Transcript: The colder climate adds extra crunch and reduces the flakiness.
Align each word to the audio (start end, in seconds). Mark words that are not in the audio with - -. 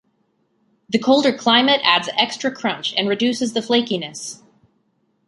The 0.89 0.97
colder 0.97 1.31
climate 1.31 1.79
adds 1.83 2.09
extra 2.17 2.49
crunch 2.51 2.95
and 2.97 3.07
reduces 3.07 3.53
the 3.53 3.61
flakiness. 3.61 4.41